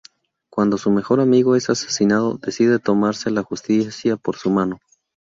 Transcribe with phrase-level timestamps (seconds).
[0.49, 4.79] Cuando su mejor amigo es asesinado, decide tomarse la justicia por su mano.